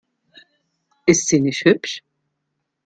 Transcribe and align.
Ist 1.05 1.27
sie 1.27 1.39
nicht 1.41 1.63
hübsch? 1.63 2.01